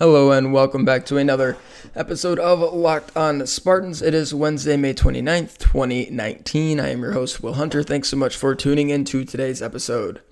[0.00, 1.58] Hello and welcome back to another
[1.94, 4.00] episode of Locked on Spartans.
[4.00, 6.80] It is Wednesday, May 29th, 2019.
[6.80, 7.82] I am your host, Will Hunter.
[7.82, 10.22] Thanks so much for tuning into today's episode.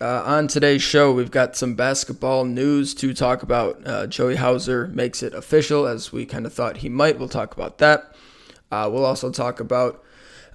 [0.00, 3.84] Uh, on today's show, we've got some basketball news to talk about.
[3.84, 7.18] Uh, Joey Hauser makes it official, as we kind of thought he might.
[7.18, 8.14] We'll talk about that.
[8.70, 10.04] Uh, we'll also talk about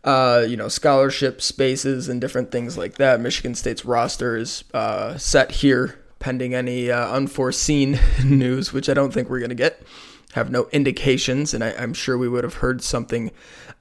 [0.06, 3.20] uh, you know, scholarship spaces and different things like that.
[3.20, 9.14] Michigan State's roster is uh, set here pending any uh, unforeseen news, which I don't
[9.14, 9.82] think we're going to get.
[10.34, 13.32] Have no indications, and I, am sure we would have heard something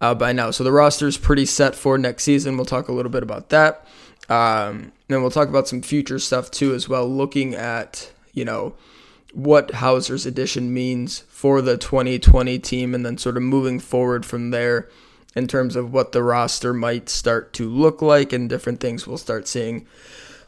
[0.01, 0.51] uh, by now.
[0.51, 2.57] So the roster is pretty set for next season.
[2.57, 3.87] We'll talk a little bit about that.
[4.29, 8.75] Um, and we'll talk about some future stuff too, as well, looking at, you know,
[9.33, 14.51] what Hauser's addition means for the 2020 team, and then sort of moving forward from
[14.51, 14.89] there
[15.37, 19.17] in terms of what the roster might start to look like and different things we'll
[19.17, 19.87] start seeing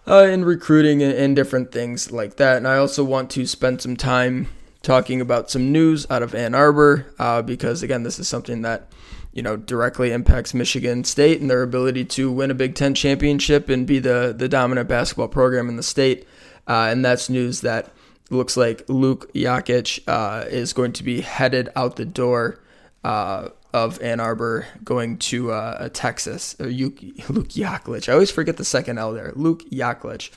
[0.06, 2.56] uh, in recruiting and, and different things like that.
[2.56, 4.48] And I also want to spend some time
[4.82, 8.90] talking about some news out of Ann Arbor uh, because, again, this is something that
[9.32, 13.68] you know directly impacts Michigan State and their ability to win a Big Ten championship
[13.68, 16.26] and be the the dominant basketball program in the state.
[16.66, 17.90] Uh, and that's news that
[18.30, 22.60] looks like Luke Yakich uh, is going to be headed out the door
[23.04, 26.56] uh, of Ann Arbor going to uh, Texas.
[26.58, 28.08] Luke, Yaklich.
[28.08, 29.32] I always forget the second L there.
[29.34, 30.30] Luke Yaklich.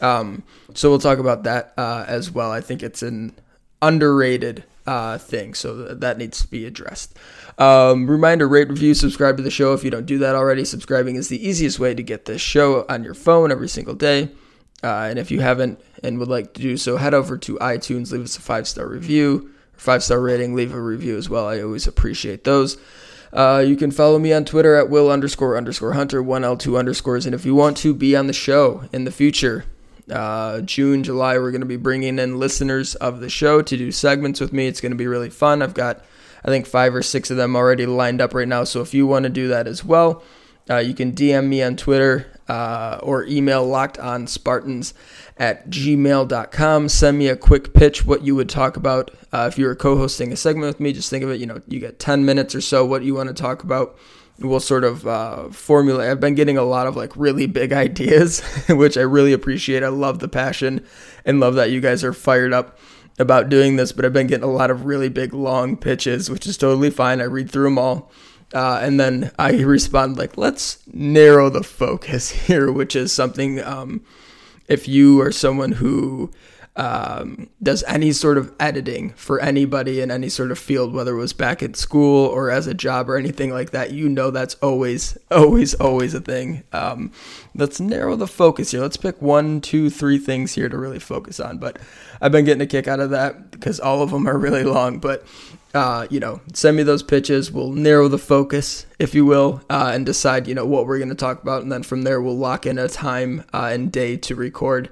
[0.00, 0.42] Um,
[0.74, 2.52] so we'll talk about that uh, as well.
[2.52, 3.34] I think it's an
[3.82, 7.16] underrated uh, thing, so that needs to be addressed.
[7.58, 10.64] Um, reminder: rate, review, subscribe to the show if you don't do that already.
[10.64, 14.30] Subscribing is the easiest way to get this show on your phone every single day.
[14.84, 18.12] Uh, and if you haven't and would like to do so, head over to iTunes,
[18.12, 21.46] leave us a five star review five star rating, leave a review as well.
[21.46, 22.76] I always appreciate those.
[23.32, 27.26] Uh, you can follow me on Twitter at will underscore underscore hunter, 1L2 underscores.
[27.26, 29.64] And if you want to be on the show in the future,
[30.10, 33.90] uh, June, July, we're going to be bringing in listeners of the show to do
[33.90, 34.66] segments with me.
[34.66, 35.62] It's going to be really fun.
[35.62, 36.04] I've got,
[36.44, 38.64] I think, five or six of them already lined up right now.
[38.64, 40.22] So if you want to do that as well,
[40.70, 44.94] uh, you can DM me on Twitter uh, or email locked on Spartans
[45.38, 46.88] at gmail.com.
[46.88, 49.10] Send me a quick pitch what you would talk about.
[49.32, 51.46] Uh, if you were co hosting a segment with me, just think of it, you
[51.46, 53.96] know, you get 10 minutes or so, what you want to talk about.
[54.38, 56.10] We'll sort of uh, formulate.
[56.10, 59.82] I've been getting a lot of like really big ideas, which I really appreciate.
[59.82, 60.84] I love the passion
[61.24, 62.78] and love that you guys are fired up
[63.18, 66.46] about doing this, but I've been getting a lot of really big long pitches, which
[66.46, 67.20] is totally fine.
[67.20, 68.10] I read through them all.
[68.54, 74.04] Uh, and then I respond like, let's narrow the focus here, which is something um,
[74.68, 76.30] if you are someone who
[76.76, 81.18] um, does any sort of editing for anybody in any sort of field, whether it
[81.18, 84.54] was back at school or as a job or anything like that, you know that's
[84.56, 86.64] always, always, always a thing.
[86.72, 87.12] Um,
[87.54, 88.82] let's narrow the focus here.
[88.82, 91.56] Let's pick one, two, three things here to really focus on.
[91.56, 91.78] But
[92.20, 94.98] I've been getting a kick out of that because all of them are really long.
[94.98, 95.24] But
[95.76, 97.52] uh, you know, send me those pitches.
[97.52, 101.10] We'll narrow the focus, if you will, uh, and decide, you know, what we're going
[101.10, 101.62] to talk about.
[101.62, 104.88] And then from there, we'll lock in a time uh, and day to record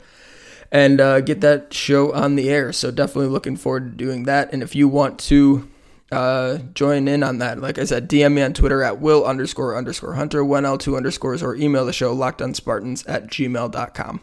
[0.70, 2.70] and uh, get that show on the air.
[2.70, 4.52] So definitely looking forward to doing that.
[4.52, 5.70] And if you want to
[6.12, 9.78] uh, join in on that, like I said, DM me on Twitter at will underscore
[9.78, 14.20] underscore hunter, 1L2 underscores, or email the show locked on Spartans at gmail.com.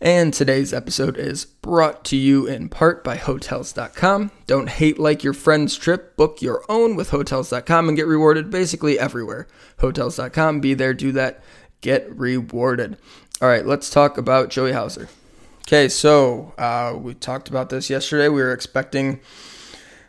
[0.00, 4.30] And today's episode is brought to you in part by Hotels.com.
[4.46, 8.98] Don't hate like your friend's trip, book your own with Hotels.com and get rewarded basically
[8.98, 9.46] everywhere.
[9.80, 11.42] Hotels.com, be there, do that,
[11.80, 12.96] get rewarded.
[13.42, 15.08] All right, let's talk about Joey Hauser.
[15.66, 18.28] Okay, so uh, we talked about this yesterday.
[18.28, 19.20] We were expecting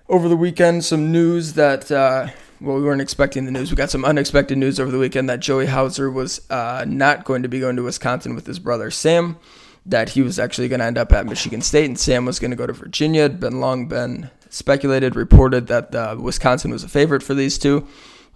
[0.09, 1.91] over the weekend some news that.
[1.91, 2.27] Uh,
[2.61, 3.71] well, we weren't expecting the news.
[3.71, 7.41] We got some unexpected news over the weekend that Joey Hauser was uh, not going
[7.41, 9.37] to be going to Wisconsin with his brother Sam
[9.85, 12.51] that he was actually going to end up at Michigan State and Sam was going
[12.51, 13.23] to go to Virginia.
[13.23, 17.57] It had been long been speculated, reported that uh, Wisconsin was a favorite for these
[17.57, 17.87] two.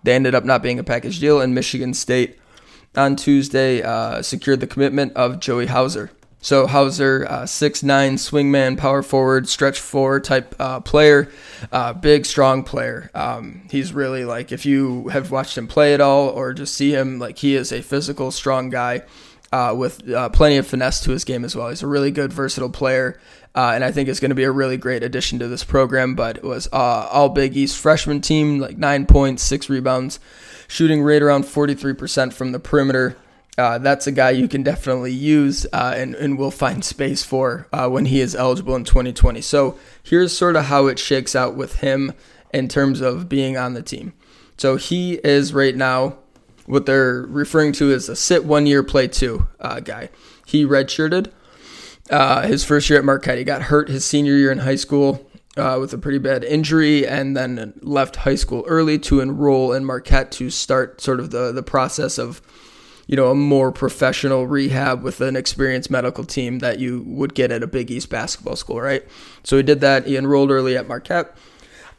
[0.04, 2.38] They ended up not being a package deal, and Michigan State
[2.96, 6.12] on Tuesday uh, secured the commitment of Joey Hauser.
[6.40, 7.48] So Hauser, uh,
[7.82, 11.32] nine swingman, power forward, stretch four type uh, player,
[11.72, 13.10] uh, big strong player.
[13.16, 16.92] Um, he's really like if you have watched him play at all or just see
[16.92, 19.02] him, like he is a physical, strong guy
[19.56, 21.70] uh, with uh, plenty of finesse to his game as well.
[21.70, 23.18] He's a really good, versatile player,
[23.56, 26.14] uh, and I think is going to be a really great addition to this program.
[26.14, 30.20] But it was uh, all Big East freshman team, like nine points, six rebounds,
[30.68, 33.16] shooting right around 43% from the perimeter.
[33.58, 37.70] Uh, that's a guy you can definitely use uh, and, and will find space for
[37.72, 39.40] when he is eligible in 2020.
[39.40, 42.12] So here's sort of how it shakes out with him
[42.54, 44.12] in terms of being on the team.
[44.58, 46.18] So he is right now
[46.66, 50.10] what they're referring to as a sit one year, play two uh, guy.
[50.46, 51.32] He redshirted
[52.10, 53.38] uh, his first year at Marquette.
[53.38, 55.26] He got hurt his senior year in high school.
[55.58, 59.86] uh, with a pretty bad injury and then left high school early to enroll in
[59.86, 62.42] Marquette to start sort of the, the process of,
[63.08, 67.52] you know, a more professional rehab with an experienced medical team that you would get
[67.52, 69.06] at a Big East basketball school, right?
[69.44, 70.08] So he did that.
[70.08, 71.36] He enrolled early at Marquette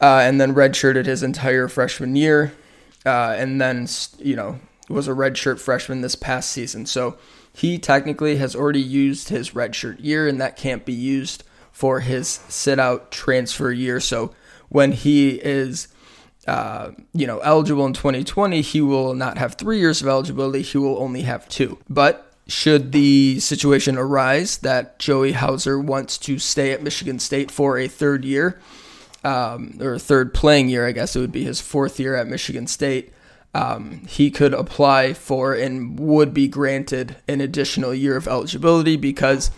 [0.00, 2.52] uh, and then redshirted his entire freshman year
[3.06, 3.88] uh, and then,
[4.18, 4.58] you know,
[4.88, 6.84] was a redshirt freshman this past season.
[6.84, 7.16] So
[7.52, 11.44] he technically has already used his redshirt year and that can't be used–
[11.76, 14.00] for his sit out transfer year.
[14.00, 14.34] So
[14.70, 15.88] when he is,
[16.46, 20.62] uh, you know, eligible in 2020, he will not have three years of eligibility.
[20.62, 21.76] He will only have two.
[21.86, 27.76] But should the situation arise that Joey Hauser wants to stay at Michigan State for
[27.76, 28.58] a third year,
[29.26, 32.68] um, or third playing year, I guess it would be his fourth year at Michigan
[32.68, 33.12] State.
[33.54, 39.50] Um, he could apply for and would be granted an additional year of eligibility because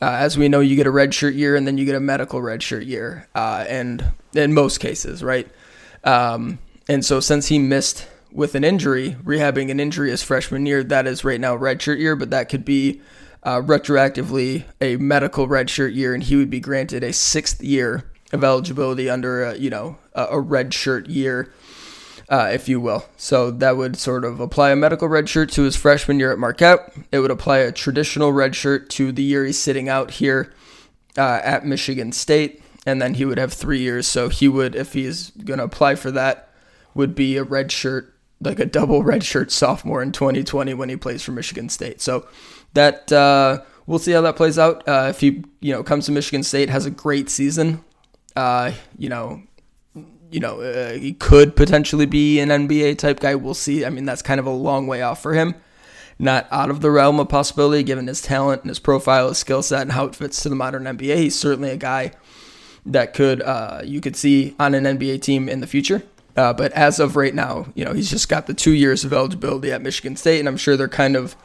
[0.00, 2.00] uh, as we know, you get a red shirt year and then you get a
[2.00, 4.04] medical red shirt year, uh, and
[4.34, 5.48] in most cases, right?
[6.04, 10.82] Um, and so since he missed with an injury, rehabbing an injury his freshman year,
[10.84, 13.00] that is right now red shirt year, but that could be
[13.42, 18.11] uh, retroactively a medical red shirt year, and he would be granted a sixth year
[18.32, 21.52] of eligibility under a, you know a, a red shirt year
[22.32, 23.04] uh, if you will.
[23.18, 26.38] So that would sort of apply a medical red shirt to his freshman year at
[26.38, 26.90] Marquette.
[27.12, 30.52] It would apply a traditional red shirt to the year he's sitting out here
[31.18, 34.06] uh, at Michigan State, and then he would have three years.
[34.06, 36.48] So he would, if he's going to apply for that,
[36.94, 40.96] would be a red shirt, like a double red shirt sophomore in 2020 when he
[40.96, 42.00] plays for Michigan State.
[42.00, 42.26] So
[42.72, 44.88] that uh, we'll see how that plays out.
[44.88, 47.84] Uh, if he, you know, comes to Michigan State, has a great season,
[48.36, 49.42] uh, you know,
[50.30, 53.34] you know, uh, he could potentially be an NBA type guy.
[53.34, 53.84] We'll see.
[53.84, 55.54] I mean, that's kind of a long way off for him.
[56.18, 59.62] Not out of the realm of possibility, given his talent and his profile, his skill
[59.62, 61.16] set, and how it fits to the modern NBA.
[61.16, 62.12] He's certainly a guy
[62.86, 66.02] that could uh, you could see on an NBA team in the future.
[66.36, 69.12] Uh, but as of right now, you know, he's just got the two years of
[69.12, 71.36] eligibility at Michigan State, and I'm sure they're kind of,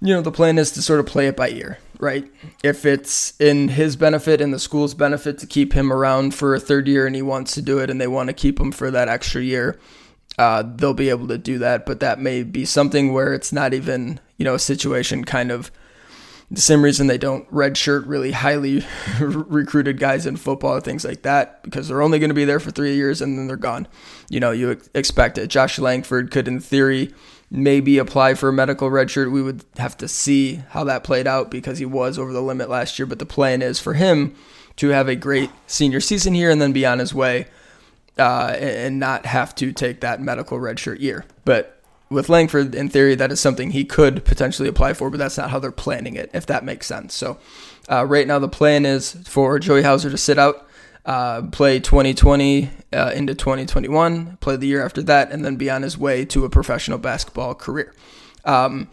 [0.00, 2.30] you know, the plan is to sort of play it by ear right?
[2.62, 6.60] If it's in his benefit and the school's benefit to keep him around for a
[6.60, 8.90] third year and he wants to do it and they want to keep him for
[8.90, 9.78] that extra year,
[10.38, 11.86] uh, they'll be able to do that.
[11.86, 15.70] But that may be something where it's not even, you know, a situation kind of
[16.50, 18.84] the same reason they don't redshirt really highly
[19.20, 22.70] recruited guys in football, things like that, because they're only going to be there for
[22.70, 23.88] three years and then they're gone.
[24.28, 25.48] You know, you expect it.
[25.48, 27.12] Josh Langford could, in theory,
[27.50, 29.30] maybe apply for a medical redshirt.
[29.30, 32.68] We would have to see how that played out because he was over the limit
[32.68, 33.06] last year.
[33.06, 34.34] But the plan is for him
[34.76, 37.46] to have a great senior season here and then be on his way
[38.18, 41.24] uh, and not have to take that medical redshirt year.
[41.44, 45.36] But with Langford, in theory, that is something he could potentially apply for, but that's
[45.36, 47.14] not how they're planning it, if that makes sense.
[47.14, 47.38] So,
[47.90, 50.65] uh, right now, the plan is for Joey Hauser to sit out
[51.06, 55.82] uh, play 2020 uh, into 2021, play the year after that, and then be on
[55.82, 57.94] his way to a professional basketball career.
[58.44, 58.88] Um,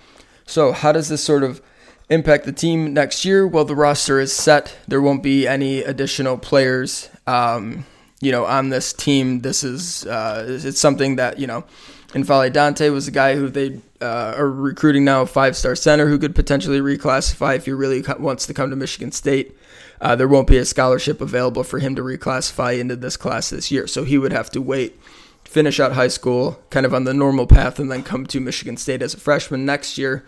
[0.46, 1.62] so, how does this sort of
[2.10, 3.48] impact the team next year?
[3.48, 4.78] Well, the roster is set.
[4.88, 7.86] There won't be any additional players, um,
[8.22, 9.42] you know, on this team.
[9.42, 11.66] This is uh, it's something that you know.
[12.10, 16.20] N'Faly Dante was a guy who they uh, are recruiting now, a five-star center who
[16.20, 19.58] could potentially reclassify if he really wants to come to Michigan State
[20.04, 23.72] uh, there won't be a scholarship available for him to reclassify into this class this
[23.72, 23.88] year.
[23.88, 25.00] So he would have to wait,
[25.46, 28.76] finish out high school, kind of on the normal path, and then come to Michigan
[28.76, 30.26] State as a freshman next year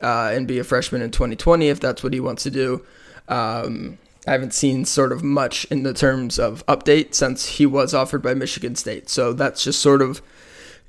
[0.00, 2.86] uh, and be a freshman in 2020 if that's what he wants to do.
[3.26, 7.94] Um, I haven't seen sort of much in the terms of update since he was
[7.94, 9.08] offered by Michigan State.
[9.08, 10.22] So that's just sort of,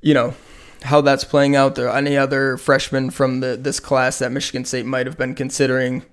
[0.01, 0.36] you know,
[0.83, 1.74] how that's playing out.
[1.74, 6.03] There any other freshmen from the, this class that Michigan State might have been considering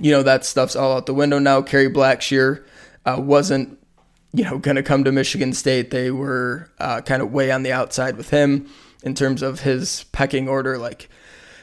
[0.00, 1.62] you know, that stuff's all out the window now.
[1.62, 2.64] Kerry Blackshear
[3.04, 3.78] uh, wasn't,
[4.32, 5.90] you know, going to come to Michigan State.
[5.90, 8.68] They were uh, kind of way on the outside with him
[9.02, 11.08] in terms of his pecking order, like,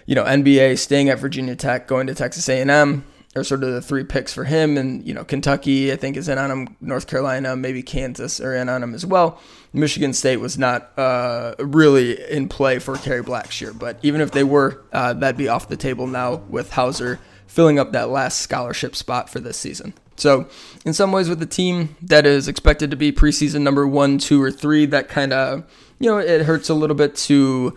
[0.05, 3.03] you know, NBA, staying at Virginia Tech, going to Texas A&M
[3.36, 4.77] are sort of the three picks for him.
[4.77, 6.75] And, you know, Kentucky, I think, is in on him.
[6.81, 9.39] North Carolina, maybe Kansas are in on him as well.
[9.71, 13.77] Michigan State was not uh, really in play for Kerry Blackshear.
[13.77, 17.19] But even if they were, uh, that'd be off the table now with Hauser
[17.50, 19.94] filling up that last scholarship spot for this season.
[20.18, 20.48] So,
[20.86, 24.41] in some ways, with a team that is expected to be preseason number one, two,
[24.41, 25.63] or three, that kind of,
[26.00, 27.75] you know, it hurts a little bit to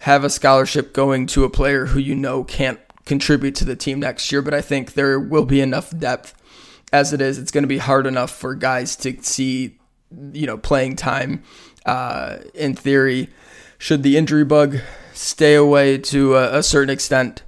[0.00, 4.00] have a scholarship going to a player who you know can't contribute to the team
[4.00, 4.42] next year.
[4.42, 6.34] But I think there will be enough depth
[6.92, 7.38] as it is.
[7.38, 9.78] It's going to be hard enough for guys to see,
[10.32, 11.42] you know, playing time.
[11.86, 13.28] Uh, in theory,
[13.78, 14.78] should the injury bug
[15.12, 17.42] stay away to a, a certain extent,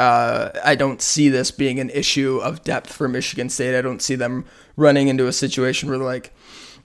[0.00, 3.76] uh, I don't see this being an issue of depth for Michigan State.
[3.76, 6.32] I don't see them running into a situation where like,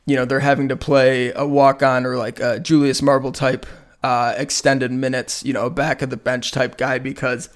[0.06, 3.66] you know, they're having to play a walk on or like a Julius Marble type
[4.04, 7.48] uh, extended minutes, you know, back of the bench type guy because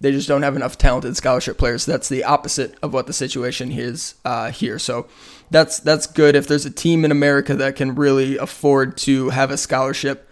[0.00, 1.86] they just don't have enough talented scholarship players.
[1.86, 4.80] That's the opposite of what the situation is uh, here.
[4.80, 5.06] So
[5.48, 6.34] that's that's good.
[6.34, 10.28] If there's a team in America that can really afford to have a scholarship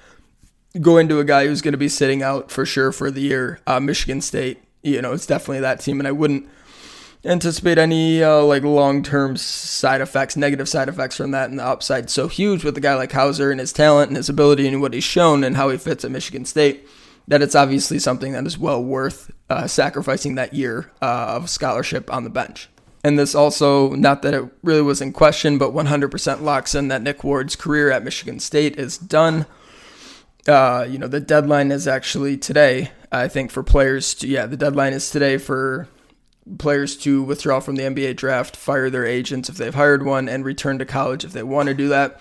[0.81, 3.61] go into a guy who's going to be sitting out for sure for the year,
[3.67, 6.49] uh, Michigan State, you know, it's definitely that team, and I wouldn't
[7.25, 12.11] anticipate any uh, like long-term side effects, negative side effects from that, and the upside
[12.11, 14.95] so huge with a guy like Hauser and his talent and his ability and what
[14.95, 16.87] he's shown and how he fits at Michigan State.
[17.29, 22.13] That it's obviously something that is well worth uh, sacrificing that year uh, of scholarship
[22.13, 22.69] on the bench.
[23.05, 27.03] And this also, not that it really was in question, but 100% locks in that
[27.03, 29.47] Nick Ward's career at Michigan State is done.
[30.47, 34.57] Uh, you know, the deadline is actually today, I think, for players to, yeah, the
[34.57, 35.87] deadline is today for
[36.59, 40.45] players to withdraw from the NBA draft, fire their agents if they've hired one, and
[40.45, 42.21] return to college if they want to do that.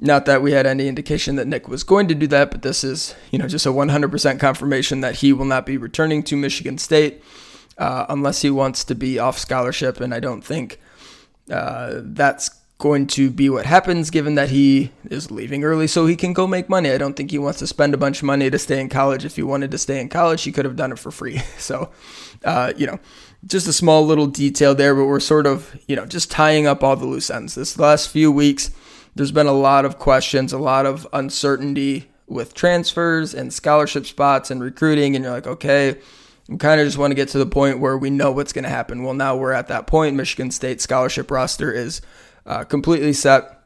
[0.00, 2.84] Not that we had any indication that Nick was going to do that, but this
[2.84, 6.78] is, you know, just a 100% confirmation that he will not be returning to Michigan
[6.78, 7.22] State
[7.78, 10.00] uh, unless he wants to be off scholarship.
[10.00, 10.80] And I don't think
[11.50, 16.14] uh, that's going to be what happens given that he is leaving early so he
[16.14, 16.90] can go make money.
[16.90, 19.24] I don't think he wants to spend a bunch of money to stay in college.
[19.24, 21.40] If he wanted to stay in college, he could have done it for free.
[21.58, 21.90] So,
[22.44, 22.98] uh, you know,
[23.46, 26.82] just a small little detail there, but we're sort of, you know, just tying up
[26.82, 27.56] all the loose ends.
[27.56, 28.70] This last few weeks,
[29.14, 34.50] there's been a lot of questions, a lot of uncertainty with transfers and scholarship spots
[34.50, 35.16] and recruiting.
[35.16, 35.98] And you're like, okay,
[36.48, 38.64] we kind of just want to get to the point where we know what's going
[38.64, 39.02] to happen.
[39.02, 40.16] Well, now we're at that point.
[40.16, 42.00] Michigan State scholarship roster is
[42.48, 43.62] uh, completely set,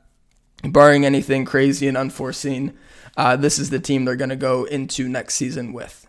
[0.65, 2.77] barring anything crazy and unforeseen.
[3.17, 6.07] Uh, this is the team they're going to go into next season with.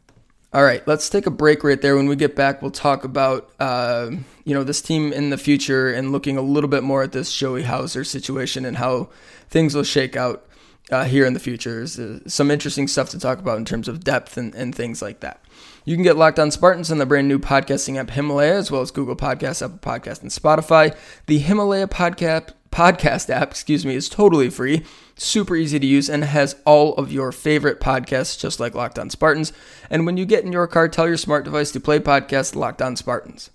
[0.53, 1.95] All right, let's take a break right there.
[1.95, 4.11] When we get back, we'll talk about uh,
[4.43, 7.35] you know this team in the future and looking a little bit more at this
[7.35, 9.09] Joey Hauser situation and how
[9.49, 10.45] things will shake out
[10.91, 11.77] uh, here in the future.
[11.77, 15.01] There's uh, some interesting stuff to talk about in terms of depth and, and things
[15.01, 15.43] like that.
[15.85, 18.81] You can get Locked On Spartans on the brand new podcasting app Himalaya, as well
[18.81, 20.95] as Google Podcasts, Apple Podcasts, and Spotify.
[21.25, 24.83] The Himalaya podcast podcast app, excuse me, is totally free,
[25.15, 29.09] super easy to use, and has all of your favorite podcasts, just like Locked On
[29.09, 29.53] Spartans.
[29.89, 32.81] And when you get in your car, tell your smart device to play podcast Locked
[32.81, 33.51] On Spartans.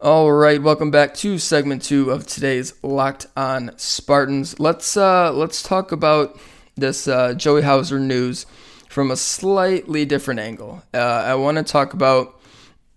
[0.00, 4.60] All right, welcome back to segment two of today's Locked On Spartans.
[4.60, 6.38] Let's uh, let's talk about
[6.76, 8.44] this uh, Joey Hauser news
[8.90, 10.82] from a slightly different angle.
[10.92, 12.38] Uh, I want to talk about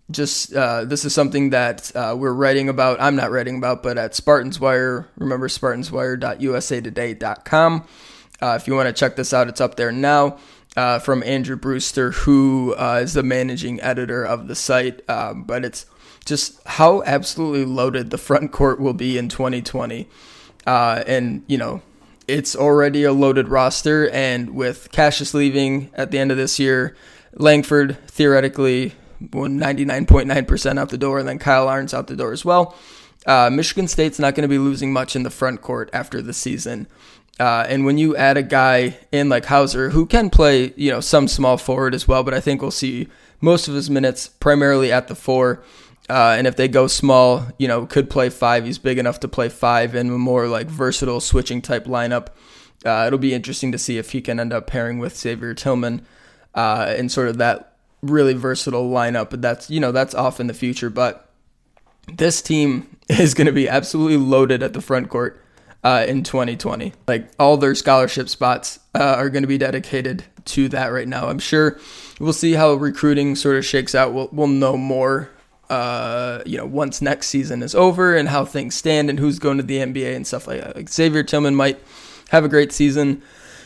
[0.09, 2.99] just uh, this is something that uh, we're writing about.
[3.01, 7.87] I'm not writing about, but at Spartans Wire, remember SpartansWire.usatoday.com.
[8.39, 10.37] Uh, if you want to check this out, it's up there now.
[10.75, 15.01] Uh, from Andrew Brewster, who uh, is the managing editor of the site.
[15.09, 15.87] Um, but it's
[16.23, 20.07] just how absolutely loaded the front court will be in 2020.
[20.67, 21.81] Uh, and, you know,
[22.27, 24.07] it's already a loaded roster.
[24.11, 26.95] And with Cassius leaving at the end of this year,
[27.33, 32.75] Langford theoretically 99.9% out the door, and then Kyle Ahrens out the door as well.
[33.25, 36.33] Uh, Michigan State's not going to be losing much in the front court after the
[36.33, 36.87] season.
[37.39, 41.01] Uh, and when you add a guy in like Hauser, who can play, you know,
[41.01, 43.07] some small forward as well, but I think we'll see
[43.41, 45.63] most of his minutes primarily at the four.
[46.09, 48.65] Uh, and if they go small, you know, could play five.
[48.65, 52.27] He's big enough to play five in a more like versatile switching type lineup.
[52.85, 56.05] Uh, it'll be interesting to see if he can end up pairing with Xavier Tillman
[56.55, 60.47] uh, in sort of that really versatile lineup, but that's you know that's off in
[60.47, 60.89] the future.
[60.89, 61.29] But
[62.07, 65.43] this team is going to be absolutely loaded at the front court
[65.83, 66.93] uh, in 2020.
[67.07, 71.29] Like all their scholarship spots uh, are going to be dedicated to that right now.
[71.29, 71.79] I'm sure
[72.19, 74.13] we'll see how recruiting sort of shakes out.
[74.13, 75.29] We'll we'll know more.
[75.69, 79.57] Uh, you know, once next season is over and how things stand and who's going
[79.57, 80.77] to the NBA and stuff like that.
[80.77, 81.77] Like Xavier Tillman might
[82.29, 83.21] have a great season,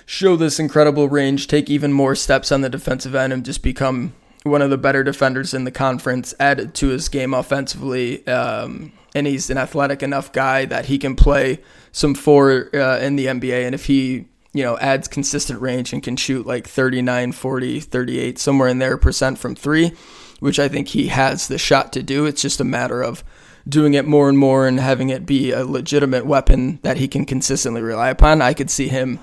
[0.07, 4.13] show this incredible range, take even more steps on the defensive end, and just become
[4.43, 8.25] one of the better defenders in the conference, added to his game offensively.
[8.27, 11.59] Um, and he's an athletic enough guy that he can play
[11.91, 13.65] some four uh, in the NBA.
[13.65, 18.39] And if he, you know, adds consistent range and can shoot like 39, 40, 38,
[18.39, 19.91] somewhere in there percent from three,
[20.39, 23.23] which I think he has the shot to do, it's just a matter of
[23.67, 27.25] doing it more and more and having it be a legitimate weapon that he can
[27.25, 28.41] consistently rely upon.
[28.41, 29.19] I could see him,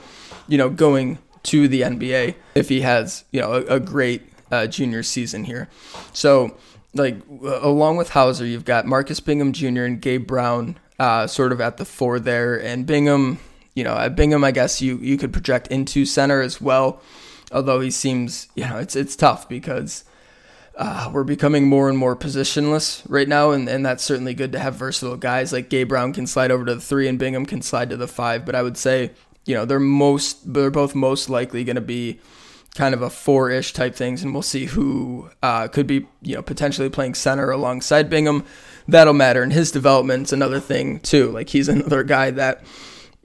[0.46, 4.67] you know, going to the NBA if he has, you know, a, a great uh,
[4.67, 5.69] junior season here.
[6.12, 6.57] So,
[6.95, 9.85] like, along with Hauser, you've got Marcus Bingham Jr.
[9.85, 12.61] and Gabe Brown uh, sort of at the four there.
[12.61, 13.38] And Bingham,
[13.75, 17.00] you know, at Bingham, I guess you, you could project into center as well.
[17.52, 20.05] Although he seems, you know, it's it's tough because
[20.76, 24.59] uh, we're becoming more and more positionless right now, and, and that's certainly good to
[24.59, 27.62] have versatile guys like Gabe Brown can slide over to the three and Bingham can
[27.62, 28.45] slide to the five.
[28.45, 29.12] But I would say,
[29.45, 32.21] you know, they're most they're both most likely going to be
[32.78, 36.42] kind of a four-ish type things, and we'll see who uh, could be you know
[36.42, 38.44] potentially playing center alongside Bingham.
[38.87, 41.30] That'll matter, and his development's another thing too.
[41.32, 42.64] Like he's another guy that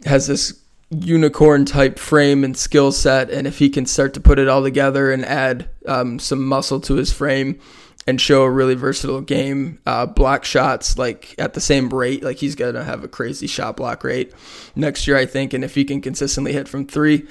[0.06, 3.30] has this unicorn type frame and skill set.
[3.30, 6.80] And if he can start to put it all together and add um, some muscle
[6.82, 7.60] to his frame
[8.06, 12.38] and show a really versatile game, uh, block shots like at the same rate, like
[12.38, 14.34] he's to have a crazy shot block rate
[14.76, 15.54] next year, I think.
[15.54, 17.28] And if he can consistently hit from three,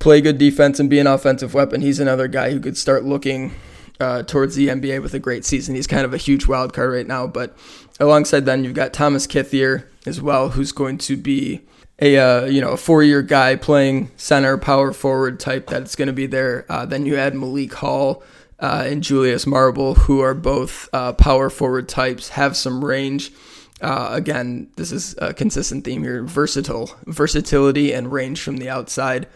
[0.00, 3.52] play good defense, and be an offensive weapon, he's another guy who could start looking.
[3.98, 5.74] Uh, towards the NBA with a great season.
[5.74, 7.54] He's kind of a huge wild card right now, but
[7.98, 11.60] alongside then you've got Thomas Kithier as well, who's going to be
[12.00, 16.06] a uh, you know a four year guy playing center power forward type that's going
[16.06, 16.64] to be there.
[16.68, 18.22] Uh, then you add Malik Hall
[18.58, 23.32] uh, and Julius Marble, who are both uh, power forward types, have some range.
[23.80, 29.26] Uh, again, this is a consistent theme here: versatile, versatility, and range from the outside.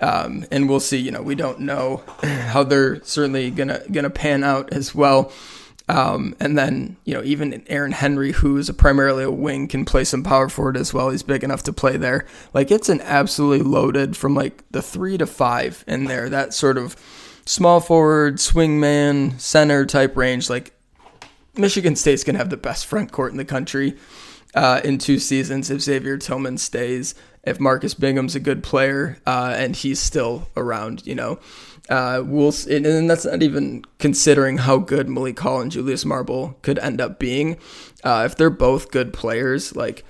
[0.00, 0.98] Um, and we'll see.
[0.98, 5.32] You know, we don't know how they're certainly gonna gonna pan out as well.
[5.90, 9.84] Um, and then, you know, even Aaron Henry, who is a primarily a wing, can
[9.84, 11.10] play some power forward as well.
[11.10, 12.26] He's big enough to play there.
[12.54, 16.28] Like, it's an absolutely loaded from like the three to five in there.
[16.28, 16.94] That sort of
[17.44, 20.48] small forward, swingman, center type range.
[20.48, 20.72] Like,
[21.56, 23.96] Michigan State's to have the best front court in the country
[24.54, 27.14] uh, in two seasons if Xavier Tillman stays,
[27.44, 31.38] if Marcus Bingham's a good player uh, and he's still around, you know.
[31.88, 36.78] Uh, we'll and that's not even considering how good Malik Hall and Julius Marble could
[36.78, 37.56] end up being.
[38.04, 40.04] Uh, if they're both good players, like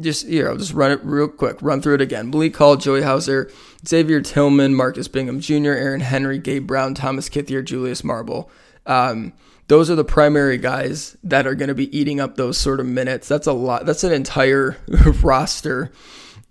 [0.00, 2.28] just you know, just run it real quick, run through it again.
[2.28, 3.50] Malik Hall, Joey Hauser,
[3.86, 8.50] Xavier Tillman, Marcus Bingham Jr., Aaron Henry, Gabe Brown, Thomas Kithier, Julius Marble.
[8.84, 9.32] Um,
[9.68, 12.86] those are the primary guys that are going to be eating up those sort of
[12.86, 13.28] minutes.
[13.28, 13.86] That's a lot.
[13.86, 14.76] That's an entire
[15.22, 15.90] roster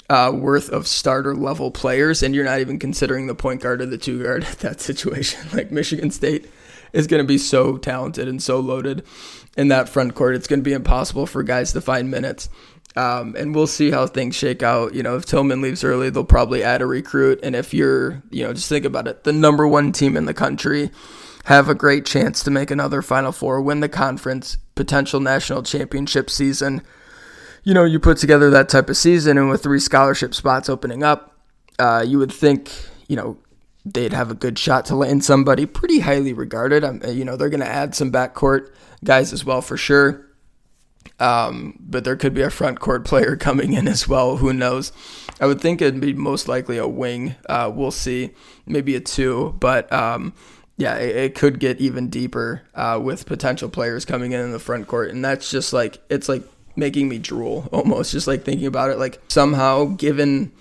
[0.10, 3.85] uh, worth of starter level players, and you're not even considering the point guard or
[3.85, 5.42] the two guard at that situation.
[5.53, 6.50] Like Michigan State
[6.92, 9.03] is going to be so talented and so loaded
[9.57, 10.35] in that front court.
[10.35, 12.50] It's going to be impossible for guys to find minutes.
[12.96, 14.94] Um, and we'll see how things shake out.
[14.94, 17.40] You know, if Tillman leaves early, they'll probably add a recruit.
[17.42, 20.34] And if you're, you know, just think about it, the number one team in the
[20.34, 20.92] country
[21.46, 26.29] have a great chance to make another Final Four, win the conference, potential national championship
[26.29, 26.84] season
[27.64, 31.03] you know, you put together that type of season, and with three scholarship spots opening
[31.03, 31.38] up,
[31.79, 32.72] uh, you would think,
[33.08, 33.38] you know,
[33.86, 36.84] they'd have a good shot to land somebody pretty highly regarded.
[36.84, 38.70] Um, you know, they're going to add some backcourt
[39.03, 40.25] guys as well for sure.
[41.20, 44.37] Um, but there could be a front court player coming in as well.
[44.37, 44.92] Who knows?
[45.39, 47.35] I would think it'd be most likely a wing.
[47.48, 48.31] Uh, we'll see.
[48.66, 50.33] Maybe a two, but um,
[50.77, 54.59] yeah, it, it, could get even deeper uh, with potential players coming in in the
[54.59, 56.44] front court, and that's just like it's like
[56.75, 60.51] making me drool almost just like thinking about it like somehow given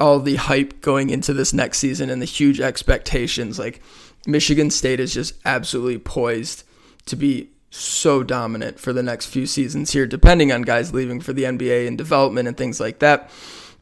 [0.00, 3.82] all the hype going into this next season and the huge expectations like
[4.26, 6.62] Michigan State is just absolutely poised
[7.06, 11.32] to be so dominant for the next few seasons here depending on guys leaving for
[11.32, 13.30] the NBA and development and things like that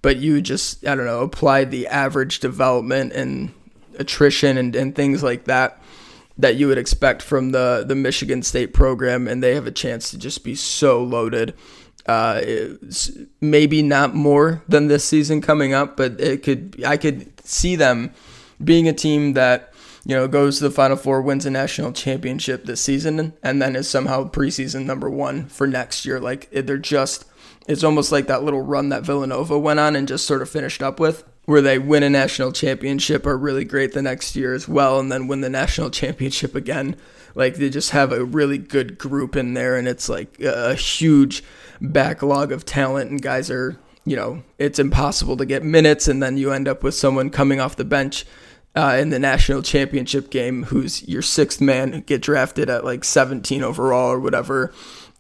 [0.03, 3.53] but you just I don't know apply the average development and
[3.99, 5.81] attrition and, and things like that
[6.39, 10.11] that you would expect from the the Michigan State program, and they have a chance
[10.11, 11.55] to just be so loaded.
[12.07, 12.41] Uh,
[13.41, 16.83] maybe not more than this season coming up, but it could.
[16.87, 18.13] I could see them
[18.63, 19.73] being a team that
[20.07, 23.75] you know goes to the Final Four, wins a national championship this season, and then
[23.75, 26.21] is somehow preseason number one for next year.
[26.21, 27.25] Like they're just.
[27.69, 30.85] It's almost like that little run that Villanova went on and just sort of finished
[30.85, 34.69] up with where they win a national championship are really great the next year as
[34.69, 36.97] well and then win the national championship again
[37.35, 41.43] like they just have a really good group in there and it's like a huge
[41.81, 46.37] backlog of talent and guys are you know it's impossible to get minutes and then
[46.37, 48.27] you end up with someone coming off the bench
[48.77, 53.63] uh, in the national championship game who's your sixth man get drafted at like 17
[53.63, 54.73] overall or whatever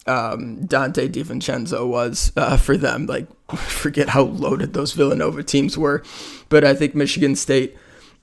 [0.06, 3.06] um, Donte DiVincenzo was uh, for them.
[3.06, 6.02] Like, forget how loaded those Villanova teams were.
[6.48, 7.76] But I think Michigan State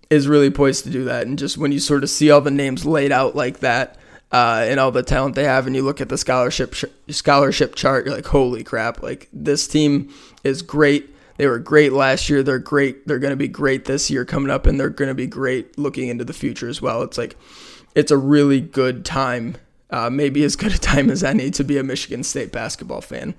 [0.10, 1.28] is really poised to do that.
[1.28, 3.98] And just when you sort of see all the names laid out like that
[4.32, 7.76] uh, and all the talent they have, and you look at the scholarship sh- scholarship
[7.76, 9.04] chart, you're like, holy crap!
[9.04, 11.13] Like this team is great.
[11.38, 12.44] They were great last year.
[12.44, 13.08] They're great.
[13.08, 15.78] They're going to be great this year coming up, and they're going to be great
[15.78, 17.02] looking into the future as well.
[17.02, 17.36] It's like
[17.96, 19.58] it's a really good time
[19.94, 23.36] uh, maybe as good a time as any to be a Michigan State basketball fan.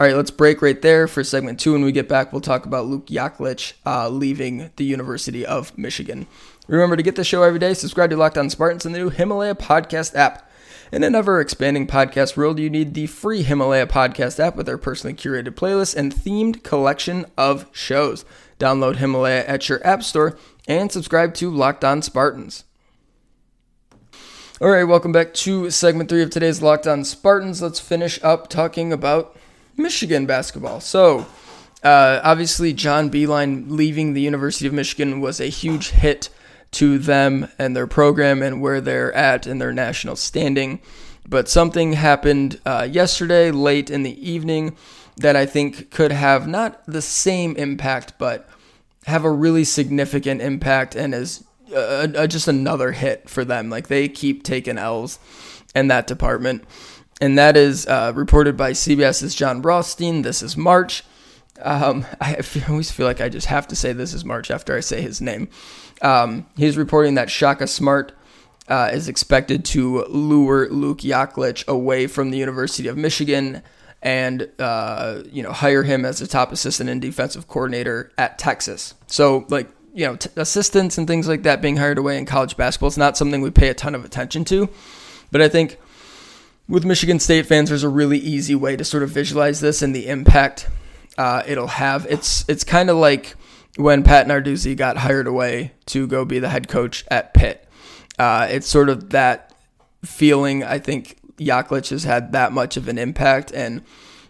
[0.00, 1.72] All right, let's break right there for segment two.
[1.72, 6.28] When we get back, we'll talk about Luke Yaklich uh, leaving the University of Michigan.
[6.68, 7.74] Remember to get the show every day.
[7.74, 10.47] Subscribe to Locked On Spartans in the new Himalaya podcast app.
[10.90, 14.78] In an ever expanding podcast world, you need the free Himalaya podcast app with their
[14.78, 18.24] personally curated playlists and themed collection of shows.
[18.58, 22.64] Download Himalaya at your app store and subscribe to Locked On Spartans.
[24.62, 27.60] All right, welcome back to segment three of today's Locked On Spartans.
[27.60, 29.36] Let's finish up talking about
[29.76, 30.80] Michigan basketball.
[30.80, 31.26] So,
[31.82, 36.30] uh, obviously, John Beilein leaving the University of Michigan was a huge hit
[36.72, 40.80] to them and their program and where they're at in their national standing.
[41.28, 44.76] But something happened uh, yesterday, late in the evening,
[45.16, 48.48] that I think could have not the same impact, but
[49.06, 53.68] have a really significant impact and is uh, uh, just another hit for them.
[53.70, 55.18] Like they keep taking L's
[55.74, 56.64] in that department
[57.20, 60.22] and that is uh, reported by CBS's Jon Rothstein.
[60.22, 61.04] This is March.
[61.60, 64.80] Um, I always feel like I just have to say this is March after I
[64.80, 65.48] say his name.
[66.02, 68.12] Um, he's reporting that Shaka Smart
[68.68, 73.62] uh, is expected to lure Luke Yaklich away from the University of Michigan
[74.02, 78.94] and uh, you know hire him as a top assistant and defensive coordinator at Texas.
[79.06, 82.56] So like you know t- assistants and things like that being hired away in college
[82.56, 84.68] basketball is not something we pay a ton of attention to,
[85.32, 85.78] but I think
[86.68, 89.96] with Michigan State fans, there's a really easy way to sort of visualize this and
[89.96, 90.68] the impact
[91.18, 92.06] uh, it'll have.
[92.08, 93.34] It's it's kind of like
[93.76, 97.68] when Pat Narduzzi got hired away to go be the head coach at Pitt.
[98.18, 99.52] Uh, it's sort of that
[100.04, 100.62] feeling.
[100.62, 103.82] I think Yaklich has had that much of an impact, and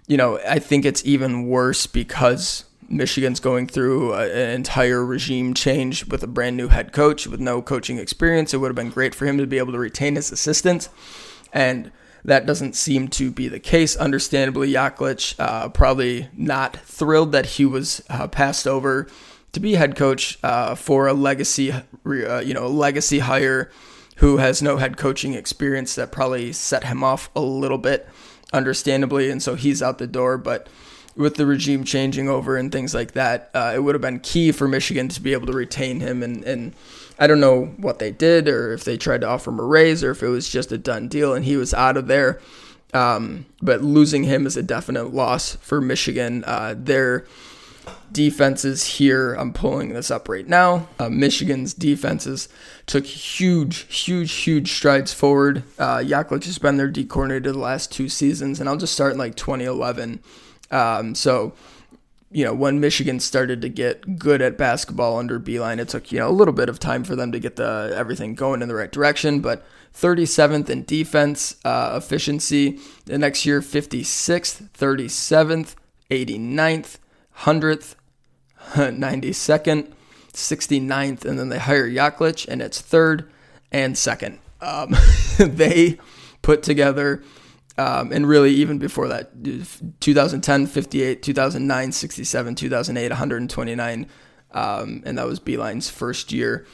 [0.07, 5.53] you know I think it's even worse because Michigan's going through a, an entire regime
[5.53, 8.55] change with a brand new head coach with no coaching experience.
[8.55, 10.89] It would have been great for him to be able to retain his assistants
[11.53, 11.93] and
[12.29, 13.97] that doesn't seem to be the case.
[13.97, 19.09] Understandably, Yaklich uh, probably not thrilled that he was uh, passed over
[19.53, 23.71] to be head coach uh, for a legacy, uh, you know, legacy hire
[24.17, 25.95] who has no head coaching experience.
[25.95, 28.07] That probably set him off a little bit,
[28.53, 30.37] understandably, and so he's out the door.
[30.37, 30.69] But
[31.17, 34.53] with the regime changing over and things like that, uh, it would have been key
[34.53, 36.75] for Michigan to be able to retain him and and
[37.19, 40.05] I don't know what they did or if they tried to offer him a raise
[40.05, 42.41] or if it was just a done deal and he was out of there.
[42.95, 46.45] Um, but losing him is a definite loss for Michigan.
[46.47, 47.27] Uh, their
[48.11, 50.89] defenses here, I'm pulling this up right now.
[50.99, 52.49] Uh, Michigan's defenses
[52.87, 55.65] took huge, huge, huge strides forward.
[55.79, 59.13] Uh, Yaklich has been their D coordinator the last two seasons, and I'll just start
[59.13, 60.21] in like 2011.
[60.71, 61.53] Um, so
[62.31, 66.19] you know, when Michigan started to get good at basketball under Beilein, it took, you
[66.19, 68.75] know, a little bit of time for them to get the everything going in the
[68.75, 69.65] right direction, but
[69.95, 72.79] 37th in defense uh, efficiency.
[73.07, 75.75] The next year, 56th, 37th,
[76.11, 76.99] 89th,
[77.39, 77.95] 100th,
[78.75, 79.93] 92nd,
[80.33, 83.31] 69th, and then they hire Yaklich, and it's third
[83.73, 84.39] and second.
[84.61, 84.95] Um,
[85.39, 85.99] they
[86.43, 87.23] put together
[87.79, 89.31] um, and really, even before that,
[90.01, 94.07] 2010, 58, 2009, 67, 2008, 129.
[94.51, 96.67] Um, and that was Beilein's first year,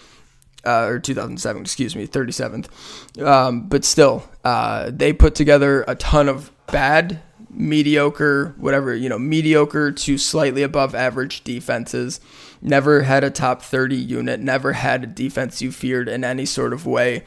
[0.65, 3.23] uh, or 2007, excuse me, 37th.
[3.23, 9.19] Um, but still, uh, they put together a ton of bad, mediocre, whatever, you know,
[9.19, 12.19] mediocre to slightly above average defenses.
[12.63, 16.73] Never had a top 30 unit, never had a defense you feared in any sort
[16.73, 17.25] of way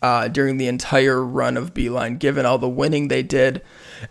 [0.00, 2.18] uh, during the entire run of Beilein.
[2.18, 3.62] given all the winning they did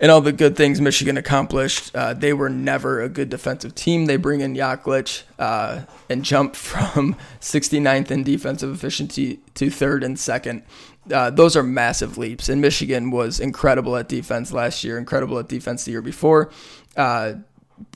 [0.02, 1.96] and all the good things Michigan accomplished.
[1.96, 4.06] Uh, they were never a good defensive team.
[4.06, 10.20] They bring in Yaklich uh, and jump from 69th in defensive efficiency to third and
[10.20, 10.64] second.
[11.12, 12.50] Uh, those are massive leaps.
[12.50, 16.52] And Michigan was incredible at defense last year, incredible at defense the year before.
[16.98, 17.36] Uh,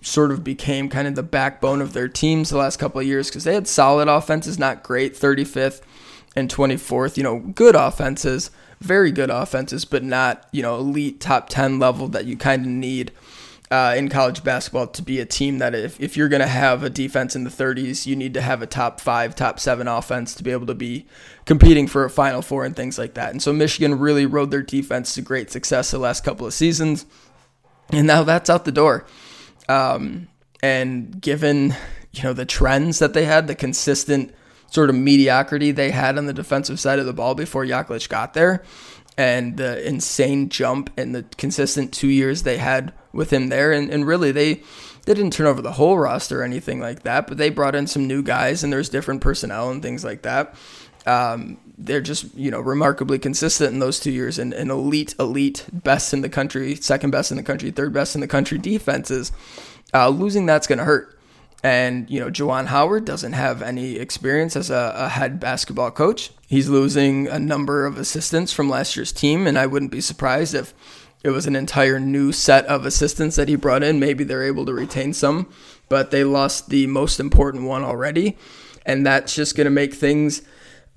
[0.01, 3.27] sort of became kind of the backbone of their teams the last couple of years
[3.27, 5.81] because they had solid offenses, not great, 35th
[6.35, 7.17] and 24th.
[7.17, 12.07] You know, good offenses, very good offenses, but not, you know, elite top 10 level
[12.09, 13.11] that you kind of need
[13.71, 16.83] uh, in college basketball to be a team that if, if you're going to have
[16.83, 20.35] a defense in the 30s, you need to have a top five, top seven offense
[20.35, 21.05] to be able to be
[21.45, 23.31] competing for a Final Four and things like that.
[23.31, 27.05] And so Michigan really rode their defense to great success the last couple of seasons.
[27.91, 29.05] And now that's out the door.
[29.69, 30.27] Um,
[30.61, 31.73] and given,
[32.11, 34.35] you know, the trends that they had, the consistent
[34.71, 38.33] sort of mediocrity they had on the defensive side of the ball before Yaklich got
[38.33, 38.63] there,
[39.17, 43.71] and the insane jump and the consistent two years they had with him there.
[43.71, 44.55] And, and really, they,
[45.05, 47.85] they didn't turn over the whole roster or anything like that, but they brought in
[47.85, 50.55] some new guys, and there's different personnel and things like that.
[51.05, 55.65] Um, they're just you know remarkably consistent in those two years and an elite elite
[55.73, 59.31] best in the country second best in the country third best in the country defenses
[59.93, 61.19] uh, losing that's going to hurt
[61.63, 66.31] and you know Juwan Howard doesn't have any experience as a, a, head basketball coach
[66.47, 70.55] he's losing a number of assistants from last year's team and I wouldn't be surprised
[70.55, 70.73] if
[71.23, 74.65] it was an entire new set of assistants that he brought in maybe they're able
[74.65, 75.51] to retain some
[75.89, 78.37] but they lost the most important one already
[78.85, 80.41] and that's just going to make things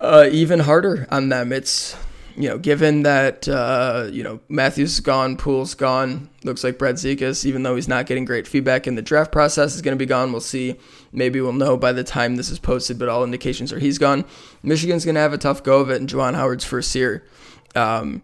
[0.00, 1.52] uh, even harder on them.
[1.52, 1.96] It's
[2.36, 7.62] you know, given that uh, you know Matthews gone, Poole's gone, looks like Brazdeikis, even
[7.62, 10.32] though he's not getting great feedback in the draft process, is going to be gone.
[10.32, 10.76] We'll see.
[11.12, 14.24] Maybe we'll know by the time this is posted, but all indications are he's gone.
[14.62, 17.24] Michigan's going to have a tough go of it in Juwan Howard's first year.
[17.74, 18.22] Um,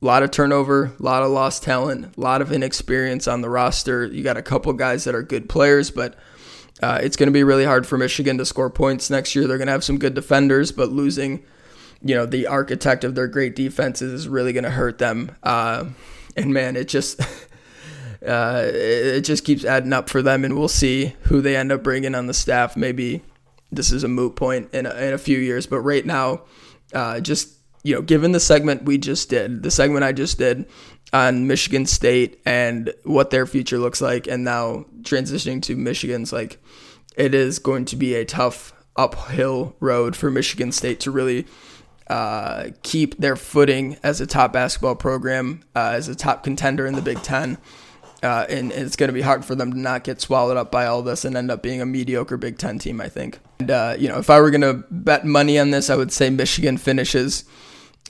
[0.00, 3.50] a lot of turnover, a lot of lost talent, a lot of inexperience on the
[3.50, 4.06] roster.
[4.06, 6.14] You got a couple guys that are good players, but
[6.80, 9.48] uh, it's going to be really hard for Michigan to score points next year.
[9.48, 11.42] They're going to have some good defenders, but losing,
[12.02, 15.36] you know, the architect of their great defenses is really going to hurt them.
[15.42, 15.86] Uh,
[16.36, 17.20] and man, it just
[18.26, 21.82] uh, it just keeps adding up for them, and we'll see who they end up
[21.82, 22.76] bringing on the staff.
[22.76, 23.22] Maybe
[23.70, 26.42] this is a moot point in a, in a few years, but right now,
[26.92, 30.66] uh, just you know, given the segment we just did, the segment I just did,
[31.12, 36.58] on Michigan State and what their future looks like, and now transitioning to Michigan's like
[37.16, 41.46] it is going to be a tough uphill road for Michigan State to really
[42.08, 46.94] uh, keep their footing as a top basketball program, uh, as a top contender in
[46.94, 47.58] the Big Ten.
[48.22, 50.86] Uh, and it's going to be hard for them to not get swallowed up by
[50.86, 53.38] all this and end up being a mediocre Big Ten team, I think.
[53.60, 56.12] And, uh, you know, if I were going to bet money on this, I would
[56.12, 57.44] say Michigan finishes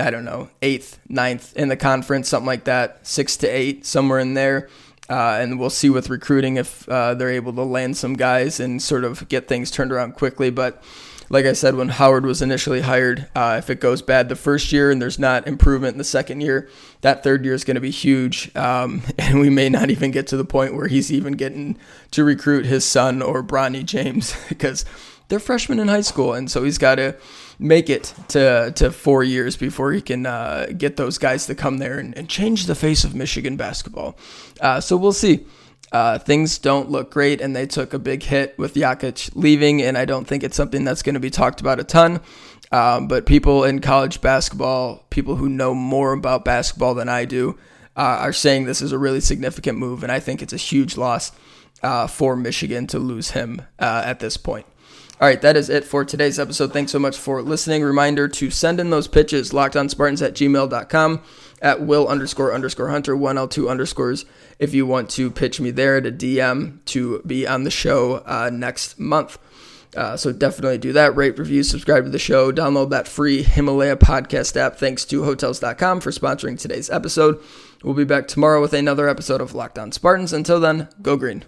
[0.00, 4.20] I don't know, eighth, ninth in the conference, something like that, six to eight, somewhere
[4.20, 4.68] in there.
[5.10, 8.80] Uh, and we'll see with recruiting if uh, they're able to land some guys and
[8.80, 10.50] sort of get things turned around quickly.
[10.50, 10.82] But
[11.30, 14.72] like I said, when Howard was initially hired, uh, if it goes bad the first
[14.72, 16.68] year and there's not improvement in the second year,
[17.02, 18.54] that third year is going to be huge.
[18.56, 21.76] Um, and we may not even get to the point where he's even getting
[22.12, 24.84] to recruit his son or Bronny James because
[25.28, 26.32] they're freshmen in high school.
[26.32, 27.16] And so he's got to
[27.58, 31.78] make it to to four years before he can uh, get those guys to come
[31.78, 34.16] there and, and, change the face of Michigan basketball.
[34.60, 35.44] Uh, so we'll see.
[35.90, 39.96] Uh, things don't look great, and they took a big hit with Yaklich leaving, and
[39.96, 42.20] I don't think it's something that's going to be talked about a ton.
[42.70, 47.58] Um, but people in college basketball, people who know more about basketball than I do,
[47.96, 50.96] uh, are saying this is a really significant move, and I think it's a huge
[50.96, 51.32] loss
[51.82, 54.66] uh, for Michigan to lose him uh, at this point.
[55.20, 56.72] All right, that is it for today's episode.
[56.72, 57.82] Thanks so much for listening.
[57.82, 61.22] Reminder to send in those pitches, lockedonspartans at gmail.com,
[61.60, 64.26] at will underscore underscore hunter, 1L2 underscores,
[64.58, 68.50] if you want to pitch me there to DM to be on the show uh,
[68.52, 69.38] next month.
[69.96, 71.16] Uh, so definitely do that.
[71.16, 74.76] Rate, review, subscribe to the show, download that free Himalaya podcast app.
[74.76, 77.42] Thanks to Hotels.com for sponsoring today's episode.
[77.82, 80.32] We'll be back tomorrow with another episode of Locked On Spartans.
[80.32, 81.44] Until then, go green.